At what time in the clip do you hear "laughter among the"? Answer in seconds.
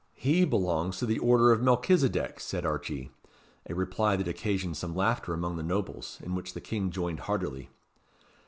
4.95-5.61